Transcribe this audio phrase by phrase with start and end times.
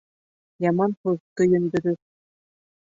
[0.65, 2.03] Яман һүҙ көйөндөрөр.